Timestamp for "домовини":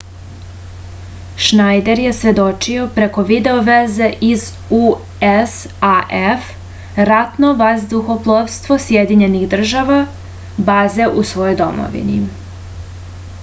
11.65-12.19